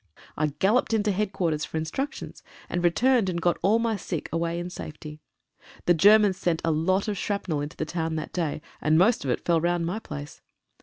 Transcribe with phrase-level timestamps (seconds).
[0.35, 4.57] I galloped into headquar ters for instructions, and returned and got all my sick away
[4.57, 5.19] in safety.
[5.85, 9.29] The Germans sent a lot of shrapnel into the town that day, and most of
[9.29, 10.41] it fell round my place.